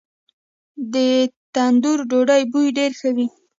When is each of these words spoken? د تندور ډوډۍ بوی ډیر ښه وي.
د 0.93 0.95
تندور 1.53 1.99
ډوډۍ 2.09 2.43
بوی 2.51 2.67
ډیر 2.77 2.91
ښه 2.99 3.09
وي. 3.15 3.27